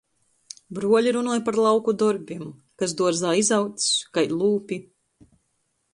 [0.77, 2.43] Bruoli runoj par lauku dorbim–
[2.83, 4.83] kas duorzā izaudzs, kai lūpi.